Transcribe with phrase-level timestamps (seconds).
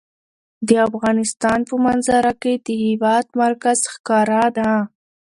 [0.67, 4.71] د افغانستان په منظره کې د هېواد مرکز ښکاره ده.